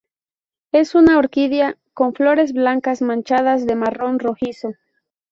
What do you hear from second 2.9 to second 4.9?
manchadas de marrón rojizo.